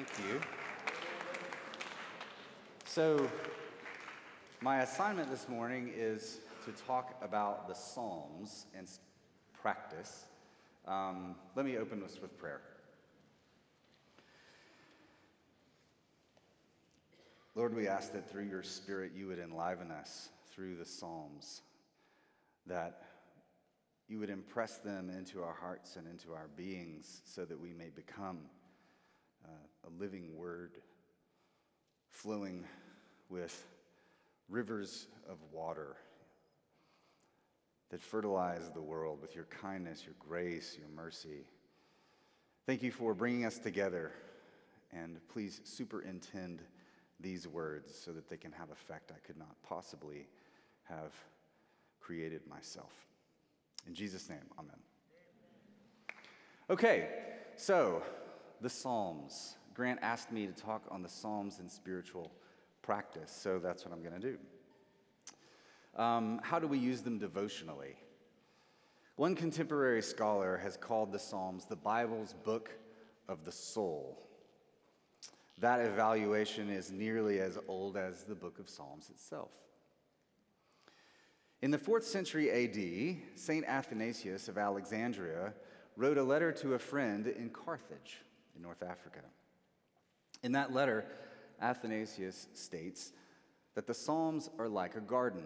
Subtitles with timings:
[0.00, 0.40] Thank you.
[2.86, 3.28] So,
[4.62, 8.88] my assignment this morning is to talk about the Psalms and
[9.60, 10.24] practice.
[10.88, 12.62] Um, let me open this with prayer.
[17.54, 21.60] Lord, we ask that through your Spirit you would enliven us through the Psalms,
[22.66, 23.02] that
[24.08, 27.90] you would impress them into our hearts and into our beings so that we may
[27.90, 28.38] become
[29.44, 29.48] uh,
[29.86, 30.72] a living word
[32.10, 32.64] flowing
[33.28, 33.66] with
[34.48, 35.96] rivers of water
[37.90, 41.44] that fertilize the world with your kindness, your grace, your mercy.
[42.66, 44.12] Thank you for bringing us together,
[44.92, 46.62] and please superintend
[47.18, 50.26] these words so that they can have effect I could not possibly
[50.84, 51.12] have
[52.00, 52.92] created myself.
[53.86, 54.76] In Jesus' name, amen.
[56.68, 57.08] Okay,
[57.56, 58.02] so
[58.60, 59.56] the Psalms.
[59.80, 62.30] Grant asked me to talk on the Psalms and spiritual
[62.82, 64.38] practice, so that's what I'm going to do.
[65.98, 67.96] Um, how do we use them devotionally?
[69.16, 72.76] One contemporary scholar has called the Psalms the Bible's book
[73.26, 74.18] of the soul.
[75.56, 79.48] That evaluation is nearly as old as the book of Psalms itself.
[81.62, 83.64] In the fourth century AD, St.
[83.64, 85.54] Athanasius of Alexandria
[85.96, 88.18] wrote a letter to a friend in Carthage,
[88.54, 89.20] in North Africa.
[90.42, 91.04] In that letter,
[91.60, 93.12] Athanasius states
[93.74, 95.44] that the Psalms are like a garden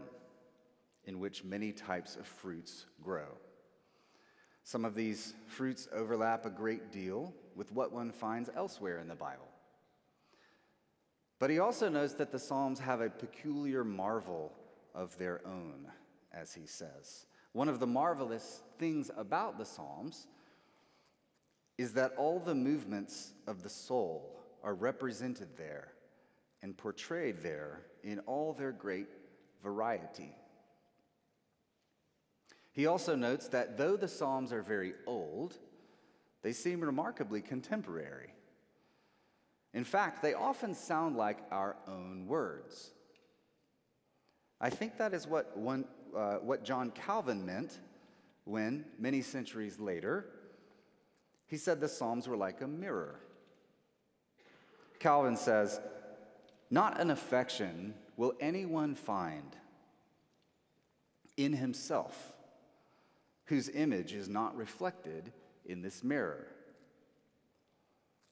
[1.05, 3.27] in which many types of fruits grow.
[4.63, 9.15] Some of these fruits overlap a great deal with what one finds elsewhere in the
[9.15, 9.49] Bible.
[11.39, 14.53] But he also notes that the Psalms have a peculiar marvel
[14.95, 15.89] of their own,
[16.33, 17.27] as he says.
[17.53, 20.27] One of the marvelous things about the Psalms
[21.77, 25.93] is that all the movements of the soul are represented there
[26.63, 29.07] and portrayed there in all their great
[29.63, 30.35] variety.
[32.73, 35.59] He also notes that though the Psalms are very old,
[36.43, 38.31] they seem remarkably contemporary.
[39.73, 42.91] In fact, they often sound like our own words.
[44.61, 45.85] I think that is what, one,
[46.17, 47.79] uh, what John Calvin meant
[48.45, 50.27] when, many centuries later,
[51.47, 53.21] he said the Psalms were like a mirror.
[55.05, 55.83] Calvin says,
[56.71, 59.55] Not an affection will anyone find
[61.37, 62.33] in himself
[63.45, 65.31] whose image is not reflected
[65.67, 66.47] in this mirror.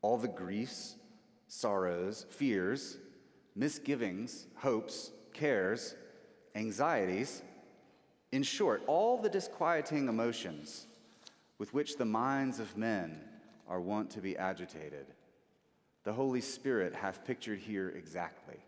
[0.01, 0.97] All the griefs,
[1.47, 2.97] sorrows, fears,
[3.55, 5.95] misgivings, hopes, cares,
[6.55, 7.43] anxieties,
[8.33, 10.87] in short, all the disquieting emotions
[11.59, 13.21] with which the minds of men
[13.69, 15.05] are wont to be agitated,
[16.05, 18.59] the Holy Spirit hath pictured here exactly.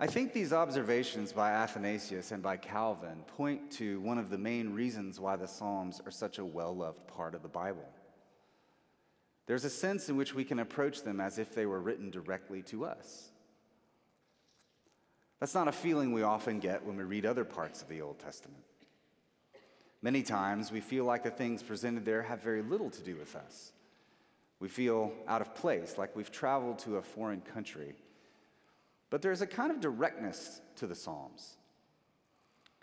[0.00, 4.72] I think these observations by Athanasius and by Calvin point to one of the main
[4.72, 7.88] reasons why the Psalms are such a well loved part of the Bible.
[9.46, 12.62] There's a sense in which we can approach them as if they were written directly
[12.64, 13.30] to us.
[15.40, 18.18] That's not a feeling we often get when we read other parts of the Old
[18.18, 18.62] Testament.
[20.00, 23.34] Many times we feel like the things presented there have very little to do with
[23.34, 23.72] us.
[24.60, 27.94] We feel out of place, like we've traveled to a foreign country
[29.10, 31.56] but there's a kind of directness to the Psalms.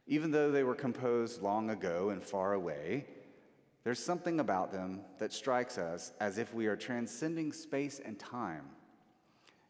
[0.08, 3.06] Even though they were composed long ago and far away,
[3.84, 8.66] there's something about them that strikes us as if we are transcending space and time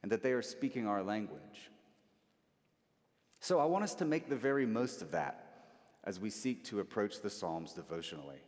[0.02, 1.72] and that they are speaking our language.
[3.42, 5.45] So I want us to make the very most of that
[6.06, 8.42] as we seek to approach the Psalms devotionally.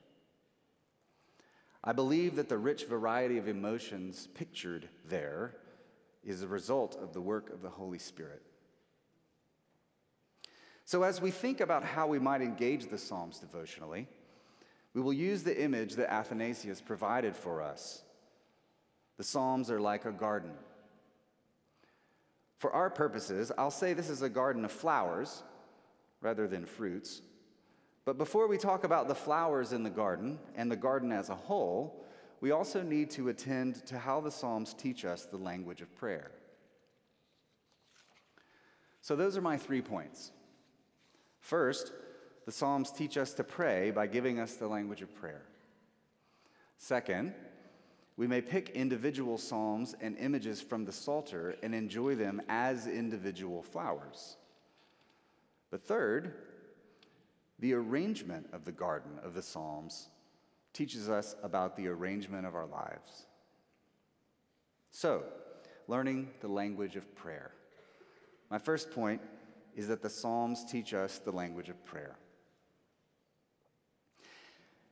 [1.84, 5.56] I believe that the rich variety of emotions pictured there
[6.23, 8.41] is a result of the work of the Holy Spirit.
[10.85, 14.08] So, as we think about how we might engage the Psalms devotionally,
[14.93, 18.03] we will use the image that Athanasius provided for us.
[19.17, 20.52] The Psalms are like a garden.
[22.58, 25.43] For our purposes, I'll say this is a garden of flowers
[26.22, 27.22] rather than fruits.
[28.07, 31.35] But before we talk about the flowers in the garden and the garden as a
[31.35, 32.05] whole,
[32.39, 36.31] we also need to attend to how the Psalms teach us the language of prayer.
[39.01, 40.31] So, those are my three points.
[41.41, 41.91] First,
[42.45, 45.43] the Psalms teach us to pray by giving us the language of prayer.
[46.77, 47.33] Second,
[48.15, 53.61] we may pick individual psalms and images from the Psalter and enjoy them as individual
[53.63, 54.37] flowers.
[55.71, 56.33] But third,
[57.59, 60.09] the arrangement of the garden of the Psalms
[60.73, 63.25] teaches us about the arrangement of our lives.
[64.91, 65.23] So,
[65.87, 67.51] learning the language of prayer.
[68.49, 69.21] My first point
[69.75, 72.17] is that the Psalms teach us the language of prayer.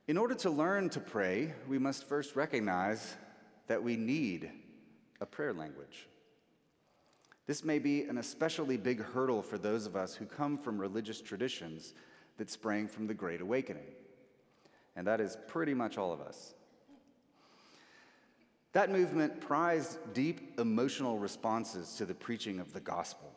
[0.07, 3.15] In order to learn to pray, we must first recognize
[3.67, 4.51] that we need
[5.19, 6.07] a prayer language.
[7.47, 11.21] This may be an especially big hurdle for those of us who come from religious
[11.21, 11.93] traditions
[12.37, 13.87] that sprang from the Great Awakening.
[14.95, 16.53] And that is pretty much all of us.
[18.73, 23.31] That movement prized deep emotional responses to the preaching of the gospel,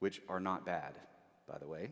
[0.00, 0.94] which are not bad,
[1.48, 1.90] by the way.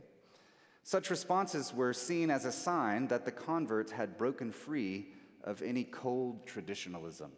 [0.82, 5.06] Such responses were seen as a sign that the converts had broken free
[5.44, 7.30] of any cold traditionalism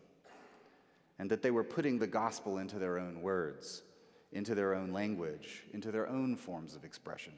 [1.19, 3.82] and that they were putting the gospel into their own words,
[4.32, 7.32] into their own language, into their own forms of expression.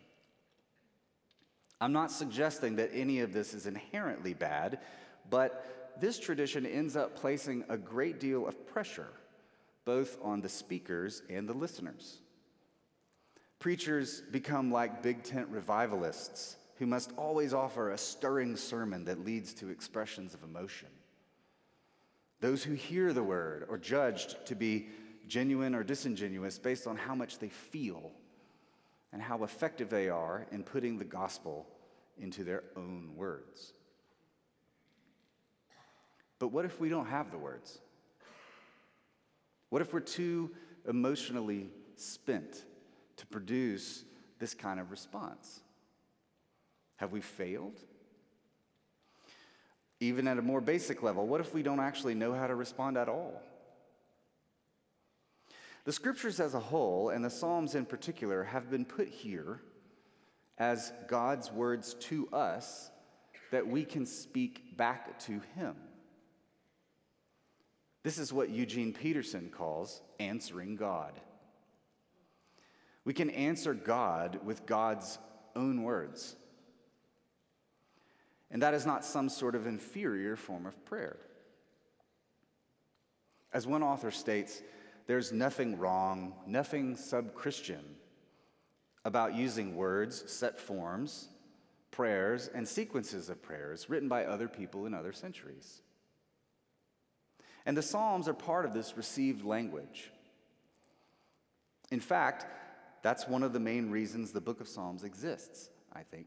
[1.80, 4.80] I'm not suggesting that any of this is inherently bad,
[5.30, 9.08] but this tradition ends up placing a great deal of pressure
[9.84, 12.18] both on the speakers and the listeners.
[13.58, 19.54] Preachers become like big tent revivalists who must always offer a stirring sermon that leads
[19.54, 20.88] to expressions of emotion.
[22.40, 24.88] Those who hear the word are judged to be
[25.26, 28.12] genuine or disingenuous based on how much they feel
[29.12, 31.66] and how effective they are in putting the gospel
[32.18, 33.72] into their own words.
[36.38, 37.78] But what if we don't have the words?
[39.70, 40.50] What if we're too
[40.86, 42.64] emotionally spent
[43.16, 44.04] to produce
[44.38, 45.60] this kind of response?
[46.96, 47.78] Have we failed?
[50.00, 52.96] Even at a more basic level, what if we don't actually know how to respond
[52.96, 53.42] at all?
[55.88, 59.62] The scriptures as a whole, and the Psalms in particular, have been put here
[60.58, 62.90] as God's words to us
[63.52, 65.74] that we can speak back to Him.
[68.02, 71.14] This is what Eugene Peterson calls answering God.
[73.06, 75.18] We can answer God with God's
[75.56, 76.36] own words.
[78.50, 81.16] And that is not some sort of inferior form of prayer.
[83.54, 84.60] As one author states,
[85.08, 87.82] there's nothing wrong, nothing sub Christian
[89.06, 91.28] about using words, set forms,
[91.90, 95.80] prayers, and sequences of prayers written by other people in other centuries.
[97.64, 100.10] And the Psalms are part of this received language.
[101.90, 102.44] In fact,
[103.02, 106.26] that's one of the main reasons the book of Psalms exists, I think.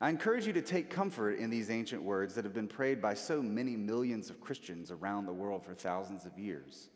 [0.00, 3.14] I encourage you to take comfort in these ancient words that have been prayed by
[3.14, 6.90] so many millions of Christians around the world for thousands of years.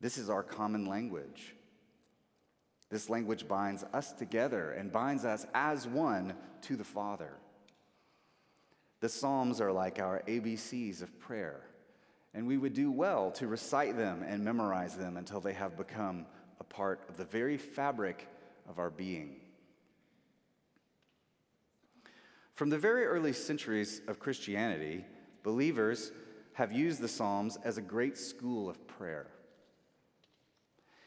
[0.00, 1.54] This is our common language.
[2.90, 7.32] This language binds us together and binds us as one to the Father.
[9.00, 11.62] The Psalms are like our ABCs of prayer,
[12.34, 16.26] and we would do well to recite them and memorize them until they have become
[16.60, 18.28] a part of the very fabric
[18.68, 19.41] of our being.
[22.54, 25.04] From the very early centuries of Christianity,
[25.42, 26.12] believers
[26.54, 29.28] have used the Psalms as a great school of prayer.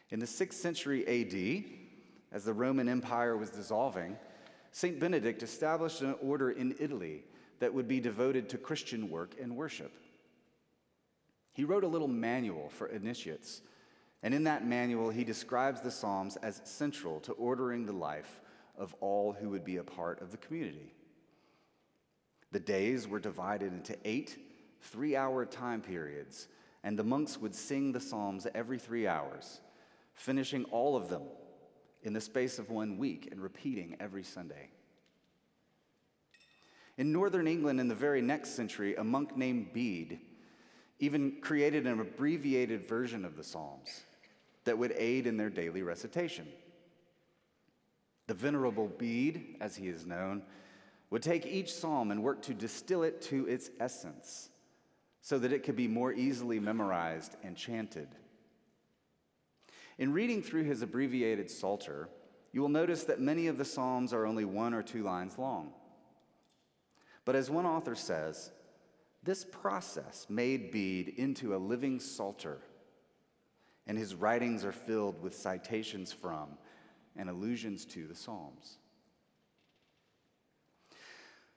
[0.09, 1.65] In the 6th century AD,
[2.31, 4.18] as the Roman Empire was dissolving,
[4.71, 5.00] St.
[5.00, 7.23] Benedict established an order in Italy
[7.59, 9.94] that would be devoted to Christian work and worship.
[11.54, 13.61] He wrote a little manual for initiates,
[14.23, 18.42] and in that manual, he describes the Psalms as central to ordering the life
[18.78, 20.94] of all who would be a part of the community.
[22.52, 24.37] The days were divided into eight
[24.81, 26.47] three hour time periods,
[26.83, 29.59] and the monks would sing the Psalms every three hours,
[30.14, 31.23] finishing all of them
[32.04, 34.69] in the space of one week and repeating every Sunday.
[36.97, 40.19] In northern England, in the very next century, a monk named Bede
[40.99, 44.04] even created an abbreviated version of the Psalms
[44.64, 46.47] that would aid in their daily recitation.
[48.28, 50.44] The Venerable Bede, as he is known,
[51.16, 54.50] would take each psalm and work to distill it to its essence
[55.22, 58.10] so that it could be more easily memorized and chanted.
[59.98, 62.10] In reading through his abbreviated Psalter,
[62.52, 65.72] you will notice that many of the Psalms are only one or two lines long.
[67.24, 68.52] But as one author says,
[69.24, 72.60] this process made Bede into a living Psalter,
[73.88, 76.57] and his writings are filled with citations from
[77.16, 78.80] and allusions to the Psalms.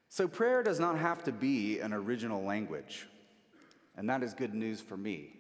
[0.09, 3.07] So, prayer does not have to be an original language,
[3.97, 5.35] and that is good news for me.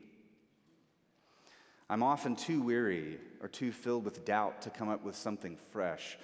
[1.90, 6.18] I'm often too weary or too filled with doubt to come up with something fresh.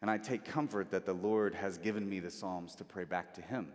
[0.00, 3.34] And I take comfort that the Lord has given me the Psalms to pray back
[3.34, 3.72] to Him.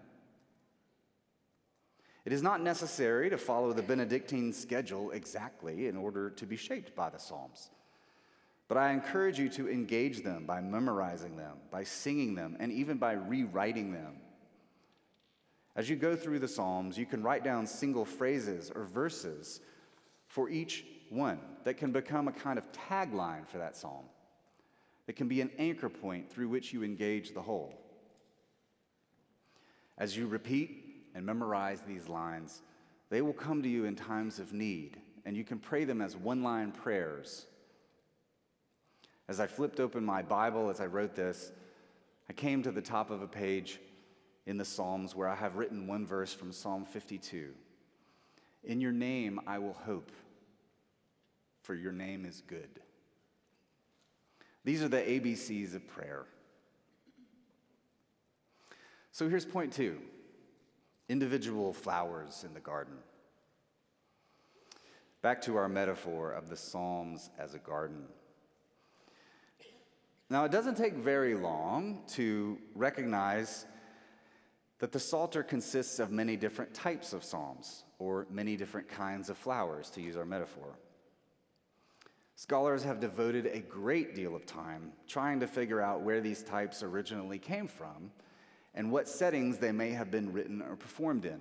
[2.24, 6.96] It is not necessary to follow the Benedictine schedule exactly in order to be shaped
[6.96, 7.70] by the Psalms.
[8.67, 12.98] But I encourage you to engage them by memorizing them, by singing them, and even
[12.98, 14.15] by rewriting them.
[15.75, 19.60] As you go through the Psalms, you can write down single phrases or verses
[20.27, 24.05] for each one that can become a kind of tagline for that psalm,
[25.05, 27.74] that can be an anchor point through which you engage the whole.
[29.98, 32.62] As you repeat and memorize these lines,
[33.10, 36.15] they will come to you in times of need, and you can pray them as
[36.15, 37.46] one line prayers.
[39.30, 41.51] As I flipped open my Bible as I wrote this,
[42.30, 43.80] I came to the top of a page
[44.46, 47.53] in the Psalms where I have written one verse from Psalm 52
[48.63, 50.12] In your name I will hope
[51.62, 52.82] for your name is good.
[54.65, 56.25] These are the ABCs of prayer.
[59.12, 60.00] So here's point two
[61.10, 62.96] individual flowers in the garden.
[65.22, 68.03] Back to our metaphor of the Psalms as a garden.
[70.30, 73.65] Now, it doesn't take very long to recognize
[74.80, 79.38] that the Psalter consists of many different types of psalms, or many different kinds of
[79.38, 80.77] flowers, to use our metaphor.
[82.36, 86.84] Scholars have devoted a great deal of time trying to figure out where these types
[86.84, 88.12] originally came from
[88.74, 91.39] and what settings they may have been written or performed in.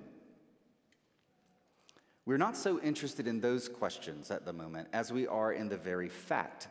[2.26, 5.76] We're not so interested in those questions at the moment as we are in the
[5.76, 6.68] very fact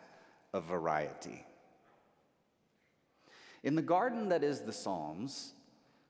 [0.54, 1.44] of variety.
[3.64, 5.54] In the garden that is the Psalms,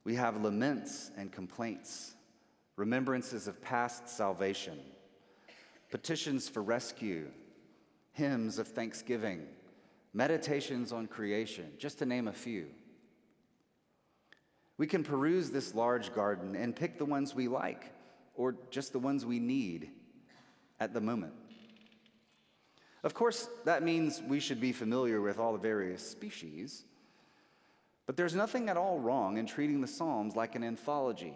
[0.03, 2.13] we have laments and complaints,
[2.77, 4.79] remembrances of past salvation,
[5.89, 7.27] petitions for rescue,
[8.13, 9.45] hymns of thanksgiving,
[10.13, 12.67] meditations on creation, just to name a few.
[14.77, 17.93] We can peruse this large garden and pick the ones we like
[18.35, 19.91] or just the ones we need
[20.79, 21.33] at the moment.
[23.03, 26.85] Of course, that means we should be familiar with all the various species,
[28.11, 31.33] but there's nothing at all wrong in treating the Psalms like an anthology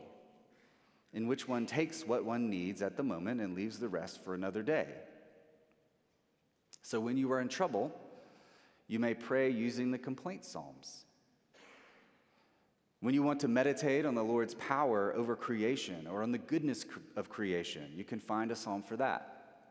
[1.14, 4.34] in which one takes what one needs at the moment and leaves the rest for
[4.34, 4.88] another day.
[6.82, 7.98] So when you are in trouble,
[8.90, 11.06] you may pray using the complaint psalms.
[13.00, 16.86] When you want to meditate on the Lord's power over creation or on the goodness
[17.16, 19.62] of creation, you can find a psalm for that.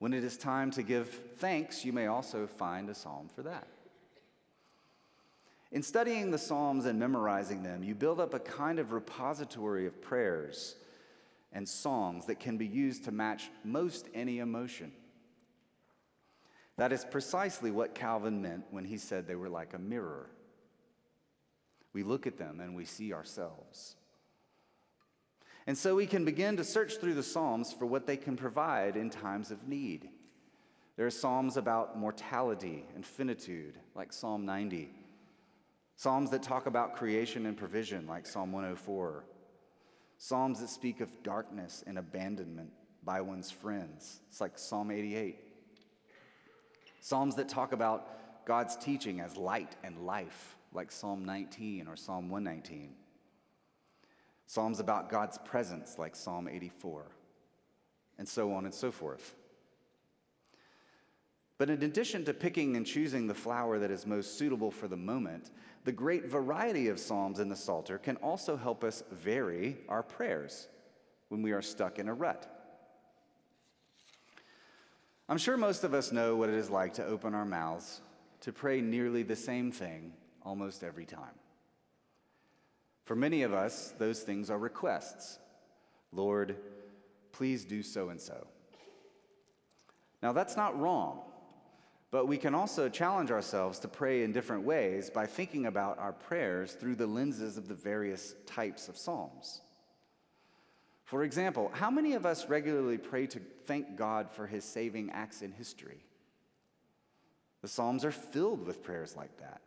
[0.00, 3.66] When it is time to give thanks, you may also find a psalm for that.
[5.72, 10.02] In studying the Psalms and memorizing them, you build up a kind of repository of
[10.02, 10.74] prayers
[11.52, 14.92] and songs that can be used to match most any emotion.
[16.76, 20.30] That is precisely what Calvin meant when he said they were like a mirror.
[21.92, 23.96] We look at them and we see ourselves.
[25.66, 28.96] And so we can begin to search through the Psalms for what they can provide
[28.96, 30.08] in times of need.
[30.96, 34.90] There are Psalms about mortality and finitude, like Psalm 90.
[36.00, 39.22] Psalms that talk about creation and provision, like Psalm 104.
[40.16, 42.70] Psalms that speak of darkness and abandonment
[43.04, 44.20] by one's friends.
[44.30, 45.38] It's like Psalm 88.
[47.02, 52.30] Psalms that talk about God's teaching as light and life, like Psalm 19 or Psalm
[52.30, 52.94] 119.
[54.46, 57.08] Psalms about God's presence, like Psalm 84,
[58.16, 59.34] and so on and so forth.
[61.60, 64.96] But in addition to picking and choosing the flower that is most suitable for the
[64.96, 65.50] moment,
[65.84, 70.68] the great variety of Psalms in the Psalter can also help us vary our prayers
[71.28, 72.46] when we are stuck in a rut.
[75.28, 78.00] I'm sure most of us know what it is like to open our mouths
[78.40, 81.38] to pray nearly the same thing almost every time.
[83.04, 85.38] For many of us, those things are requests.
[86.10, 86.56] Lord,
[87.32, 88.46] please do so and so.
[90.22, 91.20] Now, that's not wrong,
[92.10, 96.12] but we can also challenge ourselves to pray in different ways by thinking about our
[96.12, 99.60] prayers through the lenses of the various types of Psalms.
[101.04, 105.42] For example, how many of us regularly pray to thank God for his saving acts
[105.42, 106.04] in history?
[107.62, 109.60] The Psalms are filled with prayers like that.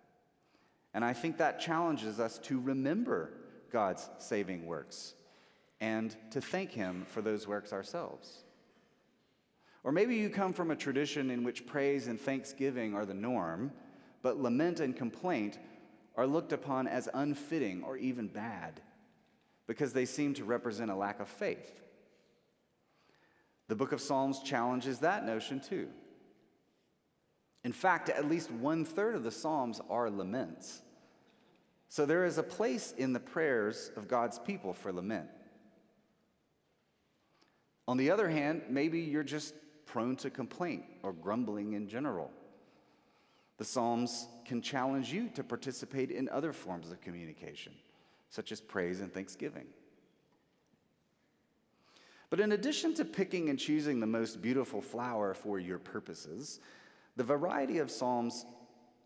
[0.93, 3.31] And I think that challenges us to remember
[3.71, 5.15] God's saving works
[5.81, 8.43] and to thank him for those works ourselves.
[9.83, 13.71] Or maybe you come from a tradition in which praise and thanksgiving are the norm,
[14.21, 15.59] but lament and complaint
[16.15, 18.81] are looked upon as unfitting or even bad
[19.67, 21.81] because they seem to represent a lack of faith.
[23.67, 25.89] The book of Psalms challenges that notion too.
[27.63, 30.81] In fact, at least one third of the Psalms are laments.
[31.89, 35.29] So there is a place in the prayers of God's people for lament.
[37.87, 39.53] On the other hand, maybe you're just
[39.93, 42.31] prone to complaint or grumbling in general.
[43.57, 47.73] The Psalms can challenge you to participate in other forms of communication,
[48.31, 49.67] such as praise and thanksgiving.
[52.31, 56.59] But in addition to picking and choosing the most beautiful flower for your purposes,
[57.15, 58.47] the variety of Psalms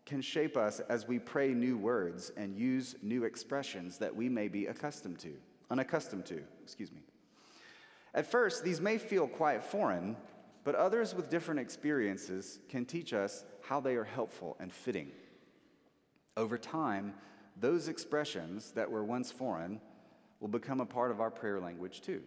[0.06, 4.48] can shape us as we pray new words and use new expressions that we may
[4.48, 5.34] be accustomed to,
[5.70, 7.02] unaccustomed to, excuse me.
[8.14, 10.16] At first, these may feel quite foreign,
[10.68, 15.10] but others with different experiences can teach us how they are helpful and fitting.
[16.36, 17.14] Over time,
[17.58, 19.80] those expressions that were once foreign
[20.40, 22.20] will become a part of our prayer language too.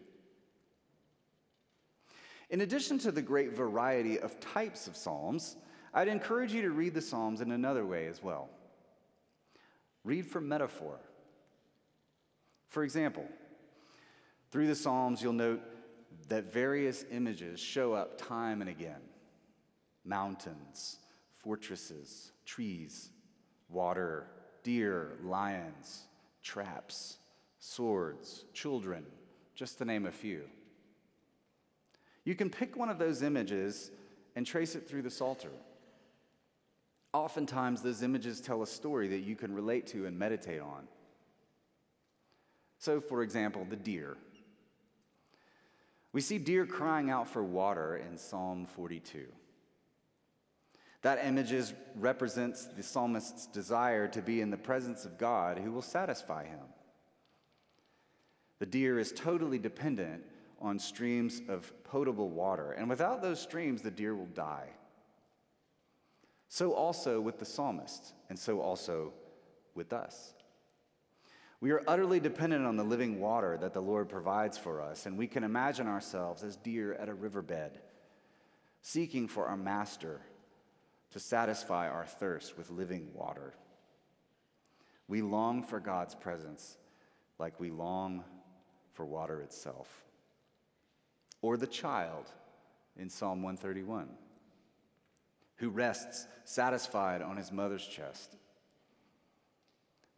[2.50, 5.56] In addition to the great variety of types of Psalms,
[5.94, 8.50] I'd encourage you to read the Psalms in another way as well.
[10.04, 10.98] Read for metaphor.
[12.70, 13.28] For example,
[14.50, 15.62] through the Psalms, you'll note
[16.32, 19.02] that various images show up time and again
[20.06, 20.98] mountains,
[21.44, 23.10] fortresses, trees,
[23.68, 24.28] water,
[24.64, 26.06] deer, lions,
[26.42, 27.18] traps,
[27.60, 29.06] swords, children,
[29.56, 30.44] just to name a few.
[32.24, 33.92] You can pick one of those images
[34.38, 35.52] and trace it through the Psalter.
[37.12, 40.88] Oftentimes, those images tell a story that you can relate to and meditate on.
[42.80, 44.16] So, for example, the deer.
[46.13, 49.27] We see deer crying out for water in Psalm 42.
[51.03, 55.82] That image represents the psalmist's desire to be in the presence of God who will
[55.82, 56.60] satisfy him.
[58.60, 60.24] The deer is totally dependent
[60.62, 64.68] on streams of potable water, and without those streams, the deer will die.
[66.50, 69.13] So also with the psalmist, and so also
[69.74, 70.36] with us.
[71.62, 75.18] We are utterly dependent on the living water that the Lord provides for us, and
[75.18, 77.79] we can imagine ourselves as deer at a riverbed,
[78.81, 80.22] seeking for our master
[81.12, 83.53] to satisfy our thirst with living water.
[85.07, 86.77] We long for God's presence
[87.38, 88.24] like we long
[88.94, 89.88] for water itself.
[91.42, 92.25] Or the child
[92.98, 94.09] in Psalm 131
[95.62, 98.36] who rests satisfied on his mother's chest.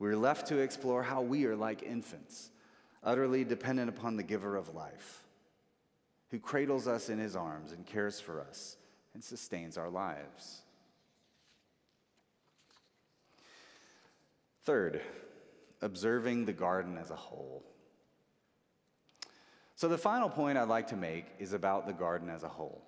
[0.04, 2.50] We're left to explore how we are like infants,
[3.06, 5.24] utterly dependent upon the giver of life,
[6.30, 8.76] who cradles us in his arms and cares for us
[9.14, 10.60] and sustains our lives.
[14.64, 15.00] Third,
[15.82, 17.64] observing the garden as a whole.
[19.78, 22.82] So, the final point I'd like to make is about the garden as a whole.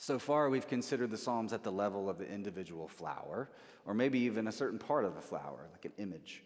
[0.00, 3.50] So far, we've considered the Psalms at the level of the individual flower,
[3.84, 6.42] or maybe even a certain part of the flower, like an image,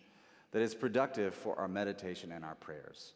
[0.50, 3.12] that is productive for our meditation and our prayers.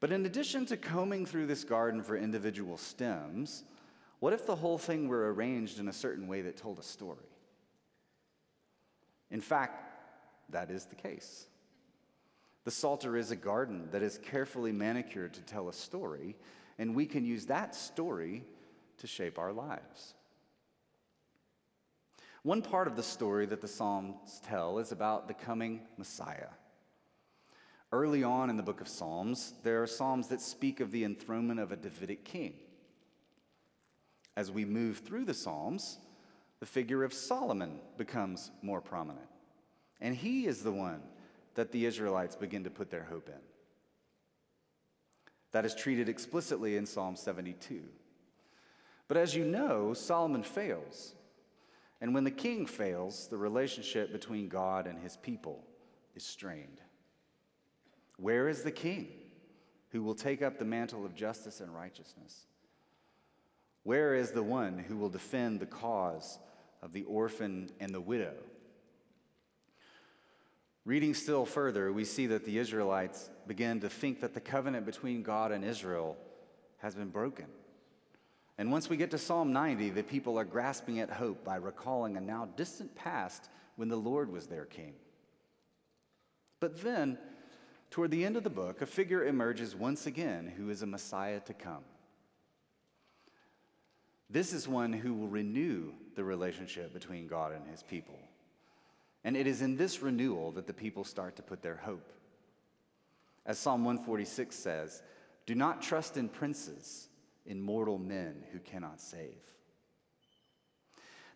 [0.00, 3.64] But in addition to combing through this garden for individual stems,
[4.20, 7.24] what if the whole thing were arranged in a certain way that told a story?
[9.30, 9.82] In fact,
[10.50, 11.46] that is the case.
[12.64, 16.36] The Psalter is a garden that is carefully manicured to tell a story,
[16.78, 18.44] and we can use that story
[18.98, 20.14] to shape our lives.
[22.42, 26.48] One part of the story that the Psalms tell is about the coming Messiah.
[27.90, 31.58] Early on in the book of Psalms, there are Psalms that speak of the enthronement
[31.58, 32.54] of a Davidic king.
[34.36, 35.98] As we move through the Psalms,
[36.60, 39.28] the figure of Solomon becomes more prominent.
[40.00, 41.02] And he is the one
[41.54, 43.40] that the Israelites begin to put their hope in.
[45.52, 47.82] That is treated explicitly in Psalm 72.
[49.08, 51.14] But as you know, Solomon fails.
[52.00, 55.64] And when the king fails, the relationship between God and his people
[56.14, 56.80] is strained.
[58.18, 59.08] Where is the king
[59.90, 62.46] who will take up the mantle of justice and righteousness?
[63.82, 66.38] Where is the one who will defend the cause
[66.82, 68.34] of the orphan and the widow?
[70.84, 75.22] Reading still further, we see that the Israelites begin to think that the covenant between
[75.22, 76.16] God and Israel
[76.78, 77.46] has been broken.
[78.58, 82.16] And once we get to Psalm 90, the people are grasping at hope by recalling
[82.16, 84.94] a now distant past when the Lord was their king.
[86.58, 87.18] But then,
[87.90, 91.38] toward the end of the book, a figure emerges once again who is a Messiah
[91.40, 91.84] to come.
[94.28, 98.18] This is one who will renew the relationship between God and his people.
[99.22, 102.12] And it is in this renewal that the people start to put their hope.
[103.46, 105.02] As Psalm 146 says,
[105.46, 107.08] do not trust in princes
[107.48, 109.40] in mortal men who cannot save.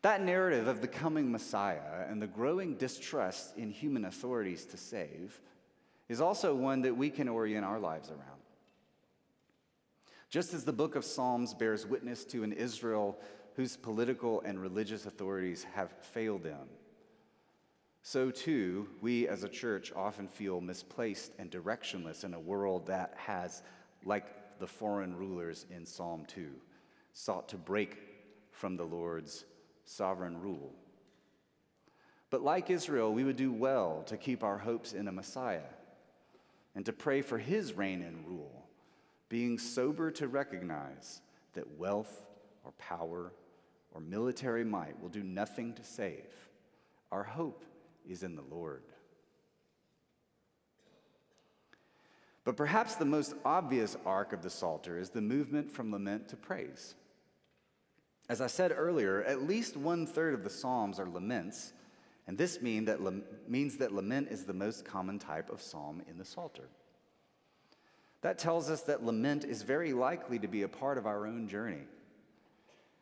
[0.03, 5.41] That narrative of the coming Messiah and the growing distrust in human authorities to save
[6.09, 8.43] is also one that we can orient our lives around.
[10.29, 13.19] Just as the book of Psalms bears witness to an Israel
[13.55, 16.69] whose political and religious authorities have failed them,
[18.03, 23.15] so too, we as a church often feel misplaced and directionless in a world that
[23.17, 23.63] has,
[24.05, 24.27] like
[24.63, 26.49] the foreign rulers in Psalm 2,
[27.13, 27.99] sought to break
[28.53, 29.45] from the Lord's
[29.85, 30.73] sovereign rule.
[32.31, 35.69] But like Israel, we would do well to keep our hopes in a Messiah
[36.77, 38.65] and to pray for his reign and rule,
[39.29, 41.23] being sober to recognize
[41.55, 42.25] that wealth
[42.65, 43.33] or power
[43.91, 46.31] or military might will do nothing to save.
[47.11, 47.65] Our hope
[48.09, 48.85] is in the Lord.
[52.45, 56.37] But perhaps the most obvious arc of the Psalter is the movement from lament to
[56.37, 56.95] praise.
[58.29, 61.73] As I said earlier, at least one third of the Psalms are laments,
[62.27, 63.01] and this mean that,
[63.49, 66.69] means that lament is the most common type of psalm in the Psalter.
[68.23, 71.49] That tells us that lament is very likely to be a part of our own
[71.49, 71.83] journey,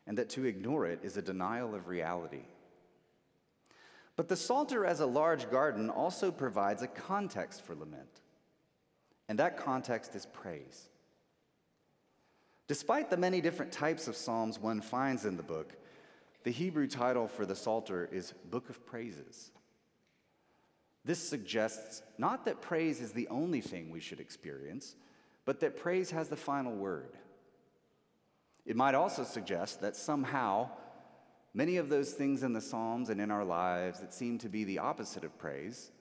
[0.07, 2.43] and that to ignore it is a denial of reality.
[4.15, 8.21] But the Psalter as a large garden also provides a context for lament,
[9.31, 10.89] and that context is praise.
[12.67, 15.73] Despite the many different types of Psalms one finds in the book,
[16.43, 19.51] the Hebrew title for the Psalter is Book of Praises.
[21.05, 24.97] This suggests not that praise is the only thing we should experience,
[25.45, 27.17] but that praise has the final word.
[28.65, 30.69] It might also suggest that somehow
[31.53, 34.63] Many of those things in the Psalms and in our lives that seem to be
[34.63, 35.91] the opposite of praise,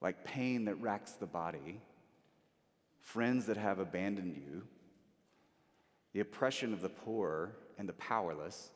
[0.00, 1.82] like pain that racks the body,
[3.06, 4.62] friends that have abandoned you,
[6.12, 8.70] the oppression of the poor and the powerless,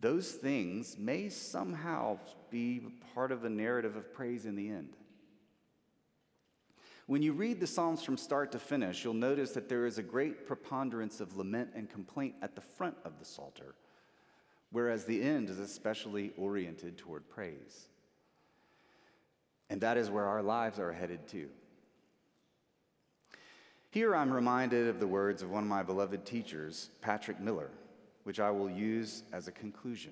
[0.00, 2.18] those things may somehow
[2.50, 2.80] be
[3.14, 4.96] part of the narrative of praise in the end.
[7.06, 10.02] When you read the Psalms from start to finish, you'll notice that there is a
[10.02, 13.74] great preponderance of lament and complaint at the front of the Psalter
[14.74, 17.86] whereas the end is especially oriented toward praise.
[19.70, 21.48] And that is where our lives are headed to.
[23.94, 27.70] Here I'm reminded of the words of one of my beloved teachers, Patrick Miller,
[28.24, 30.10] which I will use as a conclusion.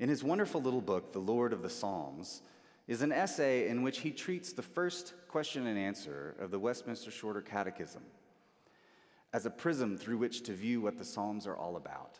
[0.00, 2.42] In his wonderful little book, The Lord of the Psalms,
[2.88, 7.12] is an essay in which he treats the first question and answer of the Westminster
[7.12, 8.02] Shorter Catechism
[9.32, 12.18] as a prism through which to view what the Psalms are all about.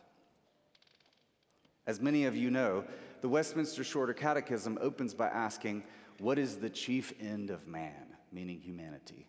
[1.88, 2.84] As many of you know,
[3.20, 5.82] the Westminster Shorter Catechism opens by asking,
[6.20, 8.07] What is the chief end of man?
[8.32, 9.26] Meaning humanity.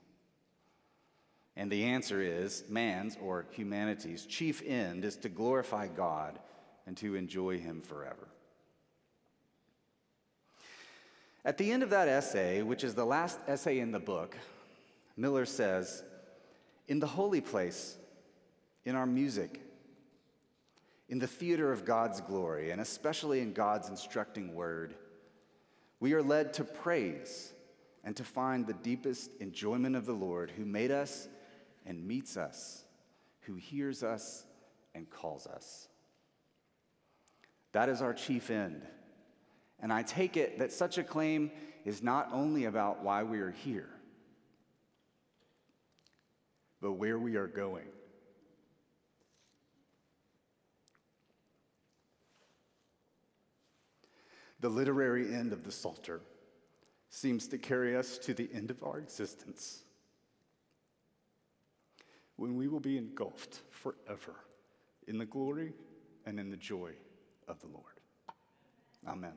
[1.55, 6.39] And the answer is man's or humanity's chief end is to glorify God
[6.87, 8.29] and to enjoy Him forever.
[11.43, 14.37] At the end of that essay, which is the last essay in the book,
[15.17, 16.03] Miller says,
[16.87, 17.97] in the holy place,
[18.85, 19.59] in our music,
[21.09, 24.95] in the theater of God's glory, and especially in God's instructing word,
[25.99, 27.51] we are led to praise
[28.09, 31.27] and to find the deepest enjoyment of the Lord who made us
[31.85, 32.83] and meets us,
[33.41, 34.47] who hears us
[34.95, 35.87] and calls us.
[37.71, 38.81] That is our chief end.
[39.79, 41.51] And I take it that such a claim
[41.85, 43.91] is not only about why we are here,
[46.81, 47.89] but where we are going.
[54.61, 56.21] The literary end of the Psalter
[57.09, 59.83] seems to carry us to the end of our existence
[62.35, 64.35] when we will be engulfed forever
[65.07, 65.73] in the glory
[66.25, 66.91] and in the joy
[67.47, 67.99] of the Lord.
[69.07, 69.33] Amen.